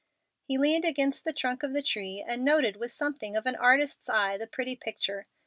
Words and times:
He 0.45 0.57
leaned 0.57 0.83
against 0.83 1.25
the 1.25 1.31
trunk 1.31 1.61
of 1.61 1.73
the 1.73 1.83
tree 1.83 2.25
and 2.27 2.43
noted 2.43 2.75
with 2.75 2.91
something 2.91 3.35
of 3.37 3.45
an 3.45 3.55
artist's 3.55 4.09
eye 4.09 4.35
the 4.35 4.47
pretty 4.47 4.75
picture. 4.75 5.27